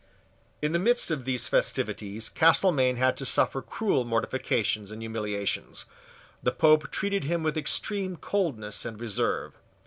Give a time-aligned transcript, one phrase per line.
[0.63, 5.85] In the midst of these festivities Castelmaine had to suffer cruel mortifications and humiliations.
[6.41, 9.53] The Pope treated him with extreme coldness and reserve.